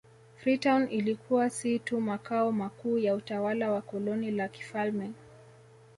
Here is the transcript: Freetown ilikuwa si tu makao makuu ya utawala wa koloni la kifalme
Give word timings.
Freetown 0.37 0.87
ilikuwa 0.91 1.49
si 1.49 1.79
tu 1.79 2.01
makao 2.01 2.51
makuu 2.51 2.97
ya 2.97 3.15
utawala 3.15 3.71
wa 3.71 3.81
koloni 3.81 4.31
la 4.31 4.47
kifalme 4.47 5.11